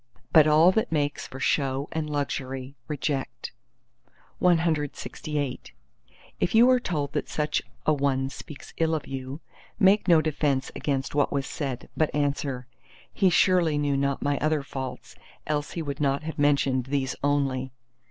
[0.33, 3.51] But all that makes for show and luxury reject.
[4.41, 5.71] CLXIX
[6.39, 9.41] If you are told that such an one speaks ill of you,
[9.77, 12.65] make no defence against what was said, but answer,
[13.13, 17.71] He surely knew not my other faults, else he would not have mentioned these only!